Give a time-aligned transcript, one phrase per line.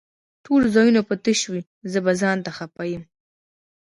[0.45, 3.03] ټول ځايونه به تش وي زه به ځانته خپه يم